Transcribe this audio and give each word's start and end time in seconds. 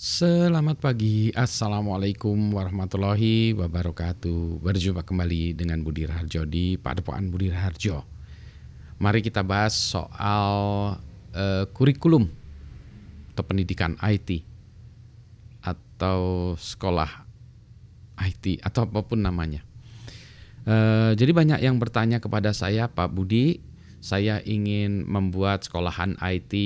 Selamat 0.00 0.80
pagi, 0.80 1.28
Assalamualaikum 1.36 2.56
warahmatullahi 2.56 3.52
wabarakatuh. 3.52 4.64
Berjumpa 4.64 5.04
kembali 5.04 5.52
dengan 5.52 5.84
Budi 5.84 6.08
Raharjo 6.08 6.48
di 6.48 6.80
Padepokan 6.80 7.28
Budi 7.28 7.52
Raharjo. 7.52 8.00
Mari 8.96 9.20
kita 9.20 9.44
bahas 9.44 9.76
soal 9.76 10.96
uh, 11.36 11.64
kurikulum 11.76 12.32
atau 13.36 13.44
pendidikan 13.44 14.00
IT 14.00 14.40
Atau 15.60 16.56
sekolah 16.56 17.28
IT 18.24 18.64
atau 18.64 18.88
apa 18.88 19.04
pun 19.04 19.20
namanya. 19.20 19.60
Uh, 20.64 21.12
Jadi 21.12 21.36
banyak 21.36 21.60
yang 21.60 21.76
bertanya 21.76 22.24
kepada 22.24 22.56
saya 22.56 22.88
Pak 22.88 23.12
Budi 23.12 23.60
Saya 24.00 24.40
ingin 24.48 25.04
membuat 25.04 25.68
sekolahan 25.68 26.16
IT 26.24 26.56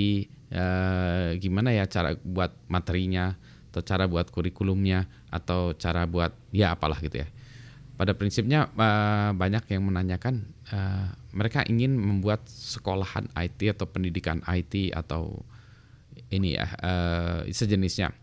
eh, 0.54 1.28
gimana 1.42 1.74
ya 1.74 1.84
cara 1.90 2.14
buat 2.22 2.54
materinya 2.70 3.34
atau 3.74 3.82
cara 3.82 4.06
buat 4.06 4.30
kurikulumnya 4.30 5.10
atau 5.34 5.74
cara 5.74 6.06
buat 6.06 6.30
ya 6.54 6.78
apalah 6.78 7.02
gitu 7.02 7.26
ya. 7.26 7.28
Pada 7.98 8.14
prinsipnya 8.14 8.70
eh, 8.70 9.30
banyak 9.34 9.66
yang 9.74 9.82
menanyakan 9.82 10.46
eh, 10.70 11.08
mereka 11.34 11.66
ingin 11.66 11.98
membuat 11.98 12.46
sekolahan 12.46 13.26
IT 13.34 13.74
atau 13.74 13.86
pendidikan 13.90 14.40
IT 14.46 14.94
atau 14.94 15.42
ini 16.30 16.54
ya 16.54 16.70
eh, 16.78 17.50
sejenisnya. 17.50 18.14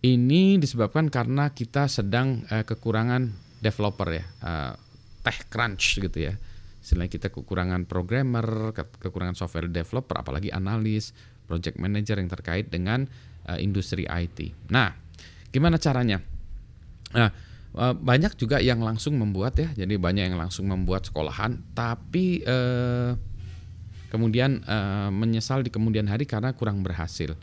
Ini 0.00 0.56
disebabkan 0.56 1.08
karena 1.08 1.52
kita 1.52 1.88
sedang 1.88 2.44
eh, 2.52 2.64
kekurangan 2.64 3.32
developer 3.60 4.08
ya, 4.12 4.24
eh, 4.24 4.72
tech 5.24 5.48
crunch 5.48 6.00
gitu 6.00 6.32
ya 6.32 6.36
Selain 6.80 7.12
kita 7.12 7.28
kekurangan 7.28 7.84
programmer, 7.84 8.72
kekurangan 8.74 9.36
software 9.36 9.68
developer, 9.68 10.16
apalagi 10.16 10.48
analis, 10.48 11.12
project 11.44 11.76
manager 11.76 12.16
yang 12.16 12.32
terkait 12.32 12.72
dengan 12.72 13.04
uh, 13.44 13.60
industri 13.60 14.08
IT. 14.08 14.70
Nah, 14.72 14.96
gimana 15.52 15.76
caranya? 15.76 16.24
Nah, 17.12 17.30
uh, 17.76 17.94
banyak 17.94 18.32
juga 18.40 18.62
yang 18.64 18.80
langsung 18.80 19.20
membuat 19.20 19.60
ya, 19.60 19.68
jadi 19.74 20.00
banyak 20.00 20.32
yang 20.32 20.38
langsung 20.40 20.72
membuat 20.72 21.04
sekolahan, 21.04 21.60
tapi 21.76 22.40
uh, 22.48 23.12
kemudian 24.08 24.62
uh, 24.64 25.12
menyesal 25.12 25.60
di 25.60 25.68
kemudian 25.68 26.08
hari 26.08 26.24
karena 26.24 26.56
kurang 26.56 26.80
berhasil, 26.80 27.36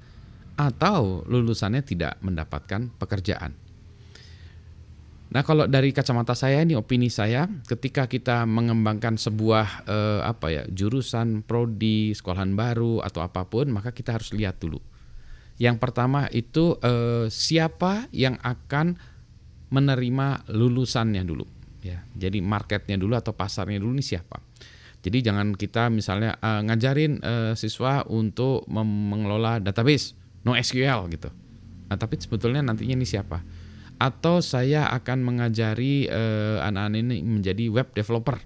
atau 0.57 1.21
lulusannya 1.29 1.85
tidak 1.85 2.17
mendapatkan 2.25 2.89
pekerjaan. 2.97 3.66
Nah, 5.27 5.43
kalau 5.43 5.67
dari 5.67 5.91
kacamata 5.91 6.31
saya 6.31 6.63
ini 6.63 6.79
opini 6.79 7.11
saya, 7.11 7.51
ketika 7.67 8.07
kita 8.07 8.47
mengembangkan 8.47 9.19
sebuah 9.19 9.83
eh, 9.83 10.21
apa 10.23 10.47
ya 10.47 10.63
jurusan 10.71 11.43
prodi, 11.43 12.15
sekolahan 12.15 12.55
baru 12.55 13.03
atau 13.03 13.19
apa 13.19 13.43
pun, 13.43 13.67
maka 13.67 13.91
kita 13.91 14.15
harus 14.15 14.31
lihat 14.31 14.63
dulu. 14.63 14.79
Yang 15.59 15.83
pertama 15.83 16.31
itu 16.31 16.79
eh, 16.79 17.27
siapa 17.27 18.07
yang 18.15 18.39
akan 18.39 18.95
menerima 19.67 20.47
lulusannya 20.47 21.27
dulu, 21.27 21.43
ya. 21.83 22.07
Jadi 22.15 22.39
marketnya 22.39 22.95
dulu 22.95 23.19
atau 23.19 23.35
pasarnya 23.35 23.83
dulu 23.83 23.99
ini 23.99 24.05
siapa. 24.05 24.39
Jadi 25.03 25.27
jangan 25.27 25.59
kita 25.59 25.91
misalnya 25.91 26.39
eh, 26.39 26.61
ngajarin 26.71 27.13
eh, 27.19 27.53
siswa 27.59 28.07
untuk 28.07 28.63
mengelola 28.71 29.59
database, 29.59 30.15
no 30.47 30.55
SQL 30.55 31.11
gitu. 31.11 31.27
Nah, 31.91 31.99
tapi 31.99 32.15
sebetulnya 32.15 32.63
nantinya 32.63 32.95
ini 32.95 33.03
siapa? 33.03 33.43
Atau 33.97 34.45
saya 34.45 34.85
akan 34.93 35.25
mengajari 35.25 36.05
uh, 36.09 36.61
anak-anak 36.61 36.99
ini 37.01 37.15
menjadi 37.25 37.65
web 37.73 37.89
developer. 37.97 38.37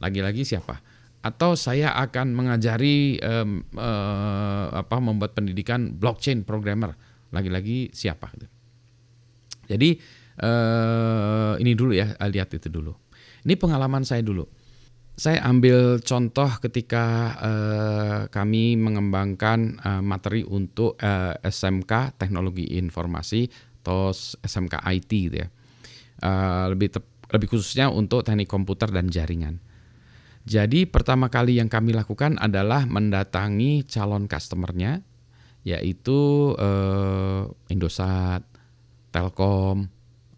Lagi-lagi 0.00 0.44
siapa? 0.44 0.80
Atau 1.24 1.56
saya 1.56 1.96
akan 1.96 2.36
mengajari 2.36 3.16
um, 3.20 3.64
uh, 3.76 4.72
apa 4.72 4.96
membuat 5.00 5.36
pendidikan 5.36 5.96
blockchain 5.96 6.44
programmer. 6.44 6.96
Lagi-lagi 7.32 7.92
siapa? 7.92 8.32
Jadi 9.68 9.96
uh, 10.40 11.56
ini 11.60 11.72
dulu 11.72 11.92
ya, 11.96 12.12
lihat 12.28 12.52
itu 12.56 12.68
dulu. 12.68 12.92
Ini 13.44 13.56
pengalaman 13.60 14.04
saya 14.04 14.24
dulu. 14.24 14.44
Saya 15.14 15.46
ambil 15.46 16.02
contoh 16.02 16.50
ketika 16.58 17.04
uh, 17.38 18.20
kami 18.34 18.74
mengembangkan 18.74 19.78
uh, 19.78 20.02
materi 20.02 20.42
untuk 20.42 20.98
uh, 20.98 21.38
SMK 21.38 22.18
Teknologi 22.18 22.74
Informasi 22.82 23.46
atau 23.84 24.16
SMK 24.40 24.80
IT 24.80 25.10
gitu 25.12 25.36
ya. 25.44 25.48
Uh, 26.24 26.72
lebih 26.72 26.88
tep, 26.88 27.04
lebih 27.28 27.52
khususnya 27.52 27.92
untuk 27.92 28.24
teknik 28.24 28.48
komputer 28.48 28.88
dan 28.88 29.12
jaringan. 29.12 29.60
Jadi 30.48 30.88
pertama 30.88 31.28
kali 31.28 31.60
yang 31.60 31.68
kami 31.68 31.92
lakukan 31.92 32.40
adalah 32.40 32.88
mendatangi 32.88 33.84
calon 33.84 34.24
customernya 34.24 35.04
yaitu 35.64 36.52
uh, 36.56 37.48
Indosat, 37.72 38.44
Telkom, 39.08 39.88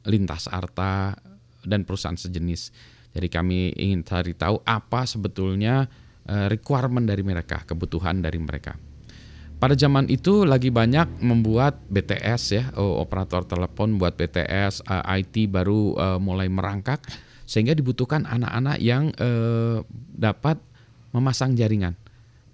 Lintas 0.06 0.46
Arta 0.46 1.18
dan 1.66 1.82
perusahaan 1.82 2.14
sejenis. 2.14 2.70
Jadi 3.10 3.26
kami 3.26 3.74
ingin 3.74 4.06
cari 4.06 4.38
tahu 4.38 4.62
apa 4.62 5.02
sebetulnya 5.02 5.90
uh, 6.30 6.46
requirement 6.46 7.02
dari 7.02 7.26
mereka, 7.26 7.66
kebutuhan 7.66 8.22
dari 8.22 8.38
mereka. 8.38 8.78
Pada 9.56 9.72
zaman 9.72 10.04
itu 10.12 10.44
lagi 10.44 10.68
banyak 10.68 11.24
membuat 11.24 11.80
BTS 11.88 12.42
ya, 12.52 12.64
operator 12.76 13.40
telepon 13.48 13.96
buat 13.96 14.12
BTS, 14.12 14.84
eh, 14.84 15.24
IT 15.24 15.48
baru 15.48 15.96
uh, 15.96 16.18
mulai 16.20 16.52
merangkak 16.52 17.00
sehingga 17.48 17.72
dibutuhkan 17.72 18.28
anak-anak 18.28 18.76
yang 18.84 19.08
uh, 19.16 19.80
dapat 20.12 20.60
memasang 21.16 21.56
jaringan. 21.56 21.96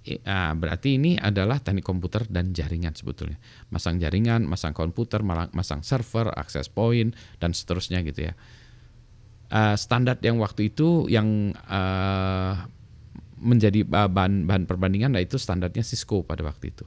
Nah, 0.03 0.55
berarti 0.59 0.99
ini 0.99 1.15
adalah 1.15 1.63
teknik 1.63 1.87
komputer 1.87 2.27
dan 2.27 2.51
jaringan 2.51 2.95
sebetulnya. 2.95 3.39
Masang 3.71 4.03
jaringan, 4.03 4.47
masang 4.47 4.75
komputer, 4.75 5.23
masang 5.27 5.83
server, 5.87 6.31
akses 6.35 6.67
point 6.67 7.15
dan 7.39 7.55
seterusnya 7.55 8.03
gitu 8.07 8.31
ya. 8.31 8.35
Uh, 9.53 9.75
standar 9.79 10.19
yang 10.23 10.39
waktu 10.43 10.71
itu 10.75 11.07
yang 11.07 11.55
uh, 11.67 12.67
menjadi 13.43 13.83
bahan 13.85 14.47
bahan 14.47 14.65
perbandingan 14.71 15.19
yaitu 15.19 15.37
standarnya 15.37 15.83
Cisco 15.83 16.23
pada 16.23 16.47
waktu 16.47 16.71
itu. 16.71 16.87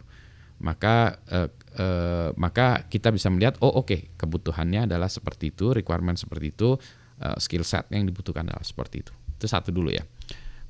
Maka 0.64 1.20
eh, 1.28 1.52
eh, 1.76 2.30
maka 2.40 2.88
kita 2.88 3.12
bisa 3.12 3.28
melihat 3.28 3.60
oh 3.60 3.84
oke 3.84 3.92
okay, 3.92 4.00
kebutuhannya 4.16 4.88
adalah 4.88 5.12
seperti 5.12 5.52
itu, 5.52 5.76
requirement 5.76 6.16
seperti 6.16 6.56
itu, 6.56 6.80
eh, 7.20 7.36
skill 7.44 7.68
set 7.68 7.92
yang 7.92 8.08
dibutuhkan 8.08 8.48
adalah 8.48 8.64
seperti 8.64 9.04
itu. 9.04 9.12
Itu 9.36 9.52
satu 9.52 9.76
dulu 9.76 9.92
ya. 9.92 10.08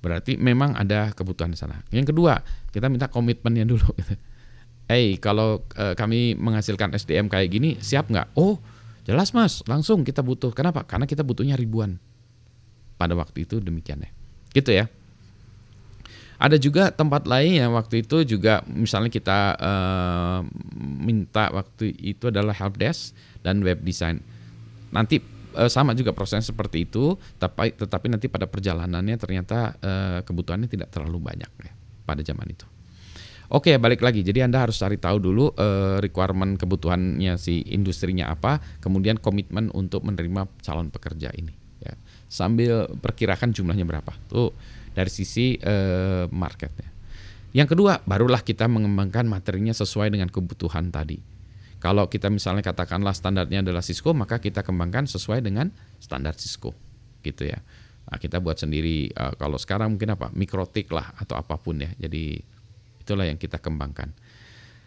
Berarti 0.02 0.38
memang 0.38 0.78
ada 0.78 1.10
kebutuhan 1.14 1.54
di 1.54 1.58
sana. 1.58 1.82
Yang 1.90 2.14
kedua, 2.14 2.38
kita 2.70 2.90
minta 2.94 3.10
komitmennya 3.10 3.66
dulu. 3.66 3.90
hey, 4.92 5.18
kalau 5.18 5.66
eh, 5.78 5.98
kami 5.98 6.38
menghasilkan 6.38 6.94
SDM 6.94 7.26
kayak 7.26 7.50
gini, 7.50 7.78
siap 7.82 8.10
nggak? 8.10 8.38
Oh, 8.38 8.62
jelas 9.06 9.34
mas, 9.34 9.66
langsung 9.66 10.06
kita 10.06 10.22
butuh. 10.22 10.54
Kenapa? 10.54 10.86
Karena 10.86 11.10
kita 11.10 11.26
butuhnya 11.26 11.58
ribuan. 11.58 11.98
Pada 13.02 13.18
waktu 13.18 13.50
itu 13.50 13.58
demikian 13.58 14.06
ya. 14.06 14.12
Gitu 14.54 14.72
ya. 14.78 14.86
Ada 16.36 16.60
juga 16.60 16.92
tempat 16.92 17.24
lain 17.26 17.64
yang 17.64 17.72
waktu 17.74 18.04
itu 18.04 18.28
juga 18.28 18.60
misalnya 18.68 19.08
kita 19.08 19.56
uh, 19.56 20.40
minta 21.00 21.48
waktu 21.56 21.96
itu 21.96 22.28
adalah 22.28 22.52
help 22.52 22.76
desk 22.76 23.16
dan 23.40 23.64
web 23.64 23.80
design. 23.82 24.20
Nanti 24.92 25.24
uh, 25.56 25.72
sama 25.72 25.96
juga 25.96 26.12
proses 26.12 26.44
seperti 26.44 26.84
itu, 26.84 27.16
tapi 27.40 27.72
tetapi 27.72 28.12
nanti 28.12 28.28
pada 28.28 28.46
perjalanannya 28.52 29.16
ternyata 29.16 29.80
uh, 29.80 30.20
kebutuhannya 30.28 30.68
tidak 30.68 30.92
terlalu 30.92 31.24
banyak 31.24 31.52
ya 31.64 31.72
pada 32.04 32.20
zaman 32.22 32.52
itu. 32.52 32.68
Oke, 33.46 33.78
balik 33.78 34.02
lagi. 34.02 34.26
Jadi 34.26 34.42
Anda 34.42 34.66
harus 34.66 34.82
cari 34.82 34.98
tahu 34.98 35.22
dulu 35.22 35.54
uh, 35.54 36.02
requirement 36.02 36.58
kebutuhannya 36.58 37.38
si 37.38 37.62
industrinya 37.70 38.34
apa, 38.34 38.58
kemudian 38.82 39.22
komitmen 39.22 39.70
untuk 39.70 40.02
menerima 40.02 40.50
calon 40.66 40.90
pekerja 40.90 41.30
ini 41.38 41.54
ya. 41.78 41.94
Sambil 42.26 42.90
perkirakan 42.98 43.54
jumlahnya 43.54 43.86
berapa. 43.86 44.12
Tuh 44.26 44.50
dari 44.96 45.12
sisi 45.12 45.60
uh, 45.60 46.26
marketnya. 46.32 46.90
Yang 47.52 47.76
kedua, 47.76 48.04
barulah 48.04 48.40
kita 48.40 48.68
mengembangkan 48.68 49.28
materinya 49.28 49.76
sesuai 49.76 50.12
dengan 50.12 50.32
kebutuhan 50.32 50.92
tadi. 50.92 51.20
Kalau 51.80 52.08
kita 52.08 52.32
misalnya 52.32 52.64
katakanlah 52.64 53.14
standarnya 53.14 53.62
adalah 53.62 53.84
Cisco, 53.84 54.16
maka 54.16 54.40
kita 54.40 54.64
kembangkan 54.64 55.06
sesuai 55.06 55.44
dengan 55.44 55.70
standar 56.00 56.34
Cisco, 56.40 56.74
gitu 57.22 57.46
ya. 57.46 57.60
Nah, 58.10 58.18
kita 58.18 58.40
buat 58.40 58.58
sendiri. 58.58 59.12
Uh, 59.12 59.36
kalau 59.36 59.60
sekarang 59.60 59.96
mungkin 59.96 60.16
apa, 60.16 60.32
mikrotik 60.34 60.90
lah 60.90 61.14
atau 61.20 61.36
apa 61.36 61.60
pun 61.60 61.84
ya. 61.84 61.92
Jadi 62.00 62.40
itulah 63.04 63.28
yang 63.28 63.38
kita 63.38 63.60
kembangkan. 63.60 64.16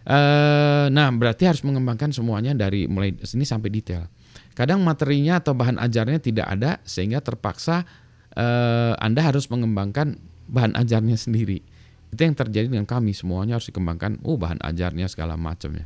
Uh, 0.08 0.88
nah, 0.88 1.12
berarti 1.12 1.44
harus 1.44 1.60
mengembangkan 1.60 2.16
semuanya 2.16 2.56
dari 2.56 2.88
mulai 2.88 3.12
sini 3.20 3.44
sampai 3.44 3.68
detail. 3.68 4.08
Kadang 4.56 4.82
materinya 4.82 5.38
atau 5.38 5.54
bahan 5.54 5.78
ajarnya 5.78 6.18
tidak 6.18 6.46
ada 6.48 6.82
sehingga 6.82 7.22
terpaksa 7.22 7.86
eh, 8.36 8.92
Anda 8.98 9.20
harus 9.24 9.48
mengembangkan 9.48 10.18
bahan 10.48 10.74
ajarnya 10.76 11.16
sendiri. 11.16 11.60
Itu 12.08 12.20
yang 12.24 12.36
terjadi 12.36 12.66
dengan 12.72 12.88
kami 12.88 13.12
semuanya 13.12 13.60
harus 13.60 13.68
dikembangkan. 13.68 14.24
Oh 14.24 14.40
bahan 14.40 14.60
ajarnya 14.64 15.06
segala 15.12 15.36
macamnya. 15.36 15.84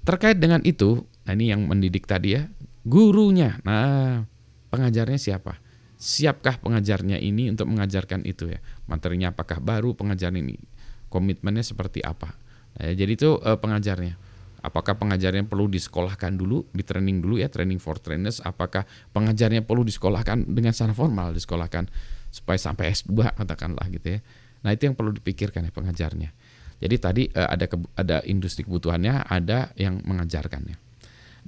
Terkait 0.00 0.40
dengan 0.40 0.64
itu, 0.64 1.04
nah 1.28 1.36
ini 1.36 1.52
yang 1.52 1.68
mendidik 1.68 2.08
tadi 2.08 2.32
ya, 2.32 2.48
gurunya. 2.88 3.60
Nah, 3.68 4.24
pengajarnya 4.72 5.20
siapa? 5.20 5.60
Siapkah 6.00 6.56
pengajarnya 6.64 7.20
ini 7.20 7.52
untuk 7.52 7.68
mengajarkan 7.68 8.24
itu 8.24 8.48
ya? 8.48 8.64
Materinya 8.88 9.36
apakah 9.36 9.60
baru 9.60 9.92
pengajaran 9.92 10.40
ini? 10.40 10.56
Komitmennya 11.12 11.60
seperti 11.60 12.00
apa? 12.00 12.32
Nah, 12.80 12.88
ya, 12.88 13.04
jadi 13.04 13.12
itu 13.12 13.36
eh, 13.44 13.58
pengajarnya. 13.60 14.29
Apakah 14.60 15.00
pengajarnya 15.00 15.48
perlu 15.48 15.72
disekolahkan 15.72 16.36
dulu, 16.36 16.68
di 16.70 16.84
training 16.84 17.24
dulu 17.24 17.40
ya, 17.40 17.48
training 17.48 17.80
for 17.80 17.96
trainers. 17.96 18.44
Apakah 18.44 18.84
pengajarnya 19.16 19.64
perlu 19.64 19.84
disekolahkan 19.88 20.44
dengan 20.44 20.76
secara 20.76 20.92
formal, 20.92 21.32
disekolahkan 21.32 21.88
supaya 22.28 22.60
sampai 22.60 22.92
S2 22.92 23.40
katakanlah 23.40 23.88
gitu 23.88 24.16
ya. 24.16 24.20
Nah 24.60 24.70
itu 24.76 24.86
yang 24.86 24.96
perlu 24.96 25.16
dipikirkan 25.16 25.64
ya 25.64 25.72
pengajarnya. 25.72 26.30
Jadi 26.80 26.96
tadi 26.96 27.22
uh, 27.32 27.48
ada 27.48 27.66
ada 27.96 28.16
industri 28.24 28.64
kebutuhannya, 28.64 29.28
ada 29.28 29.72
yang 29.76 30.00
mengajarkannya. 30.04 30.76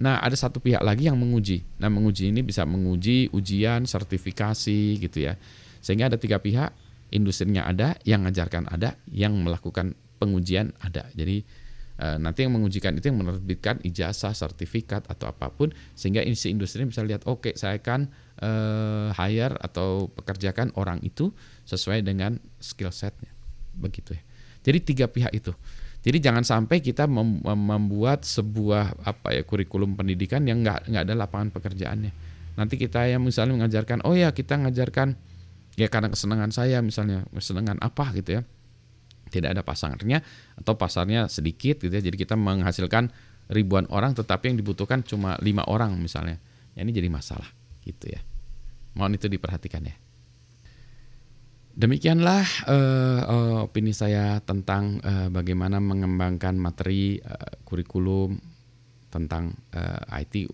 Nah 0.00 0.20
ada 0.20 0.37
satu 0.37 0.61
pihak 0.61 0.81
lagi 0.81 1.08
yang 1.08 1.20
menguji. 1.20 1.65
Nah 1.81 1.93
menguji 1.93 2.32
ini 2.32 2.41
bisa 2.41 2.65
menguji 2.65 3.32
ujian, 3.32 3.85
sertifikasi 3.85 5.00
gitu 5.00 5.19
ya. 5.20 5.37
Sehingga 5.85 6.08
ada 6.08 6.17
tiga 6.17 6.41
pihak, 6.41 6.73
industrinya 7.12 7.69
ada, 7.69 7.97
yang 8.08 8.25
mengajarkan 8.25 8.73
ada, 8.73 8.97
yang 9.12 9.37
melakukan 9.37 9.93
pengujian 10.17 10.73
ada. 10.81 11.08
Jadi 11.12 11.44
Eh, 12.02 12.19
nanti 12.19 12.43
yang 12.43 12.58
mengujikan 12.58 12.99
itu 12.99 13.14
yang 13.14 13.22
menerbitkan 13.22 13.78
ijazah, 13.87 14.34
sertifikat 14.34 15.06
atau 15.06 15.31
apa 15.31 15.54
pun 15.54 15.70
sehingga 15.94 16.26
si 16.34 16.50
industri 16.50 16.82
bisa 16.82 17.06
lihat 17.06 17.22
oke 17.31 17.46
okay, 17.46 17.54
saya 17.54 17.78
akan 17.78 18.10
uh, 18.43 19.14
hire 19.14 19.54
atau 19.62 20.10
pekerjakan 20.10 20.75
orang 20.75 20.99
itu 21.06 21.31
sesuai 21.62 22.02
dengan 22.02 22.43
skill 22.58 22.90
setnya 22.90 23.31
begitu 23.78 24.19
ya. 24.19 24.22
Jadi 24.66 24.78
tiga 24.82 25.06
pihak 25.06 25.31
itu. 25.31 25.54
Jadi 26.02 26.19
jangan 26.19 26.43
sampai 26.43 26.82
kita 26.82 27.06
mem 27.06 27.38
membuat 27.46 28.26
sebuah 28.26 28.98
apa 29.06 29.38
ya 29.38 29.46
kurikulum 29.46 29.94
pendidikan 29.94 30.43
yang 30.43 30.66
nggak 30.66 30.90
nggak 30.90 31.06
ada 31.06 31.14
lapangan 31.14 31.55
pekerjaannya. 31.55 32.10
Nanti 32.58 32.82
kita 32.82 33.06
yang 33.06 33.22
misalnya 33.22 33.62
mengajarkan, 33.62 34.02
oh 34.02 34.19
ya 34.19 34.34
kita 34.34 34.58
mengajarkan 34.58 35.14
ya 35.78 35.87
karena 35.87 36.10
kesenangan 36.10 36.50
saya 36.50 36.82
misalnya 36.82 37.31
kesenangan 37.31 37.78
apa 37.78 38.10
gitu 38.19 38.40
ya 38.40 38.44
tidak 39.32 39.56
ada 39.56 39.62
pasarnya 39.64 40.20
atau 40.61 40.76
pasarnya 40.76 41.32
sedikit 41.32 41.81
gitu 41.81 41.90
ya. 41.90 42.05
Jadi 42.05 42.20
kita 42.20 42.37
menghasilkan 42.37 43.08
ribuan 43.49 43.88
orang 43.88 44.12
tetapi 44.12 44.52
yang 44.52 44.61
dibutuhkan 44.61 45.00
cuma 45.00 45.40
lima 45.40 45.64
orang 45.64 45.96
misalnya. 45.96 46.37
Ya, 46.76 46.84
ini 46.84 46.93
jadi 46.93 47.08
masalah 47.08 47.49
gitu 47.88 48.12
ya. 48.12 48.20
Mohon 48.93 49.17
itu 49.17 49.26
diperhatikan 49.32 49.82
ya. 49.88 49.96
Demikianlah 51.73 52.44
uh, 52.69 53.64
opini 53.64 53.96
saya 53.96 54.44
tentang 54.44 55.00
uh, 55.00 55.32
bagaimana 55.32 55.81
mengembangkan 55.81 56.52
materi 56.52 57.17
uh, 57.25 57.56
kurikulum 57.64 58.37
tentang 59.08 59.56
uh, 59.73 60.05
IT 60.20 60.52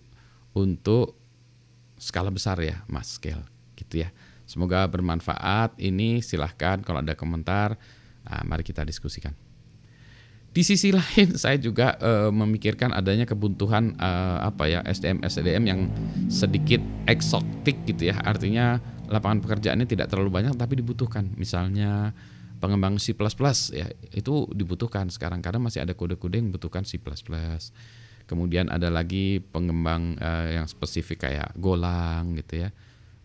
untuk 0.55 1.19
skala 1.99 2.31
besar 2.31 2.55
ya, 2.63 2.79
mas 2.87 3.19
scale 3.19 3.43
gitu 3.75 4.07
ya. 4.07 4.15
Semoga 4.47 4.87
bermanfaat. 4.87 5.75
Ini 5.75 6.23
silahkan 6.23 6.79
kalau 6.81 7.03
ada 7.03 7.13
komentar 7.19 7.75
Nah, 8.29 8.45
mari 8.45 8.61
kita 8.61 8.85
diskusikan. 8.85 9.33
Di 10.49 10.65
sisi 10.65 10.89
lain 10.97 11.37
saya 11.37 11.57
juga 11.61 11.97
uh, 12.01 12.33
memikirkan 12.33 12.93
adanya 12.93 13.29
kebutuhan 13.29 13.93
uh, 14.01 14.45
apa 14.45 14.65
ya 14.65 14.79
SDM 14.85 15.21
SDM 15.21 15.63
yang 15.65 15.79
sedikit 16.29 16.81
eksotik 17.05 17.85
gitu 17.85 18.09
ya. 18.09 18.17
Artinya 18.21 18.81
lapangan 19.09 19.41
pekerjaannya 19.45 19.85
tidak 19.89 20.09
terlalu 20.09 20.29
banyak 20.33 20.53
tapi 20.57 20.81
dibutuhkan. 20.81 21.33
Misalnya 21.37 22.13
pengembang 22.59 22.99
C++ 22.99 23.15
ya 23.71 23.87
itu 24.11 24.33
dibutuhkan 24.51 25.07
sekarang 25.07 25.39
karena 25.39 25.63
masih 25.63 25.85
ada 25.85 25.93
kode-kode 25.93 26.41
yang 26.41 26.49
membutuhkan 26.53 26.85
C++. 26.85 26.97
Kemudian 28.29 28.69
ada 28.69 28.93
lagi 28.93 29.41
pengembang 29.41 30.13
uh, 30.21 30.53
yang 30.53 30.69
spesifik 30.69 31.25
kayak 31.29 31.49
Golang 31.57 32.37
gitu 32.37 32.65
ya. 32.65 32.69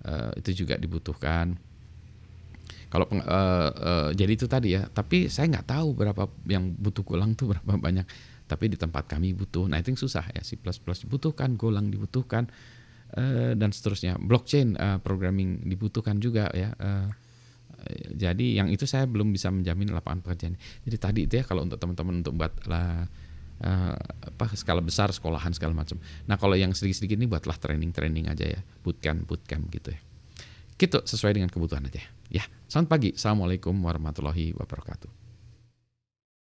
Uh, 0.05 0.33
itu 0.37 0.65
juga 0.65 0.77
dibutuhkan 0.77 1.57
kalau 2.95 3.11
uh, 3.11 3.19
uh, 3.27 4.09
jadi 4.15 4.39
itu 4.39 4.47
tadi 4.47 4.79
ya, 4.79 4.87
tapi 4.87 5.27
saya 5.27 5.51
nggak 5.51 5.67
tahu 5.67 5.99
berapa 5.99 6.31
yang 6.47 6.79
butuh 6.79 7.03
golang 7.03 7.35
tuh 7.35 7.51
berapa 7.51 7.75
banyak. 7.75 8.07
Tapi 8.47 8.71
di 8.71 8.79
tempat 8.79 9.11
kami 9.11 9.35
butuh. 9.35 9.67
Nah 9.67 9.83
itu 9.83 9.91
yang 9.91 9.99
susah 9.99 10.31
ya. 10.31 10.47
C++ 10.47 10.55
dibutuhkan, 11.03 11.59
golang 11.59 11.91
dibutuhkan 11.91 12.47
uh, 13.19 13.59
dan 13.59 13.75
seterusnya. 13.75 14.15
Blockchain 14.23 14.79
uh, 14.79 15.03
programming 15.03 15.67
dibutuhkan 15.67 16.23
juga 16.23 16.47
ya. 16.55 16.71
Uh, 16.79 17.11
jadi 18.15 18.63
yang 18.63 18.71
itu 18.71 18.87
saya 18.87 19.11
belum 19.11 19.35
bisa 19.35 19.51
menjamin 19.51 19.91
lapangan 19.91 20.23
pekerjaan. 20.23 20.55
Jadi 20.87 20.97
tadi 21.03 21.21
itu 21.27 21.35
ya 21.43 21.45
kalau 21.45 21.67
untuk 21.67 21.83
teman-teman 21.83 22.23
untuk 22.23 22.39
buat 22.39 22.55
lah 22.71 23.11
uh, 23.59 23.99
apa 24.31 24.55
skala 24.55 24.79
besar 24.79 25.11
sekolahan 25.11 25.51
segala 25.51 25.75
macam. 25.75 25.99
Nah 26.31 26.39
kalau 26.39 26.55
yang 26.55 26.71
sedikit-sedikit 26.71 27.19
ini 27.19 27.27
buatlah 27.27 27.59
training-training 27.59 28.31
aja 28.31 28.47
ya, 28.55 28.61
bootcamp 28.87 29.27
bootcamp 29.27 29.67
gitu 29.75 29.91
ya. 29.91 30.01
Gitu 30.79 30.99
sesuai 31.03 31.35
dengan 31.35 31.51
kebutuhan 31.51 31.91
aja. 31.91 32.14
Ya, 32.33 32.45
selamat 32.69 32.89
pagi. 32.89 33.11
Assalamualaikum 33.17 33.77
warahmatullahi 33.85 34.57
wabarakatuh. 34.57 35.24